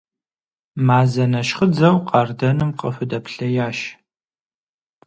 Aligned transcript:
Мазэ 0.85 1.25
нэщхъыдзэу 1.31 1.97
къардэным 2.07 2.69
къыхудэплъеящ. 2.79 3.79